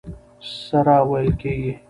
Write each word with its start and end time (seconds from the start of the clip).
سره 0.63 0.95
وېل 1.09 1.29
کېږي. 1.41 1.71